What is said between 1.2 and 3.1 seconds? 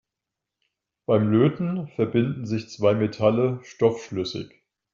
Löten verbinden sich zwei